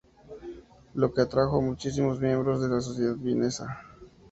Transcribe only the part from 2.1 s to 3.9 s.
miembros de la sociedad Vienesa.